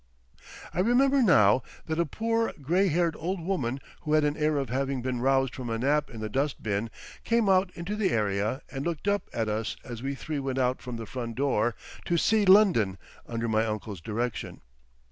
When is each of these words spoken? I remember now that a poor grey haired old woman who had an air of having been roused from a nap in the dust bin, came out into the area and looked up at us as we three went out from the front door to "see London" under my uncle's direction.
I 0.73 0.79
remember 0.79 1.21
now 1.21 1.61
that 1.85 1.99
a 1.99 2.07
poor 2.07 2.53
grey 2.59 2.87
haired 2.87 3.15
old 3.19 3.39
woman 3.39 3.79
who 4.01 4.13
had 4.13 4.23
an 4.23 4.35
air 4.35 4.57
of 4.57 4.69
having 4.69 5.03
been 5.03 5.19
roused 5.19 5.53
from 5.53 5.69
a 5.69 5.77
nap 5.77 6.09
in 6.09 6.21
the 6.21 6.27
dust 6.27 6.63
bin, 6.63 6.89
came 7.23 7.47
out 7.47 7.69
into 7.75 7.95
the 7.95 8.09
area 8.09 8.63
and 8.71 8.83
looked 8.83 9.07
up 9.07 9.29
at 9.31 9.47
us 9.47 9.75
as 9.83 10.01
we 10.01 10.15
three 10.15 10.39
went 10.39 10.57
out 10.57 10.81
from 10.81 10.97
the 10.97 11.05
front 11.05 11.35
door 11.35 11.75
to 12.05 12.17
"see 12.17 12.45
London" 12.45 12.97
under 13.27 13.47
my 13.47 13.63
uncle's 13.63 14.01
direction. 14.01 14.61